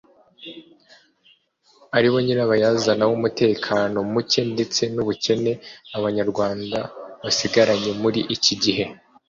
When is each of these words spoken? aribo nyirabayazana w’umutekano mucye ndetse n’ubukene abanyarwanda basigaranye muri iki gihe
aribo 1.97 2.17
nyirabayazana 2.25 3.03
w’umutekano 3.09 3.97
mucye 4.11 4.41
ndetse 4.53 4.81
n’ubukene 4.93 5.53
abanyarwanda 5.97 6.79
basigaranye 7.23 7.91
muri 8.01 8.21
iki 8.37 8.53
gihe 8.63 8.85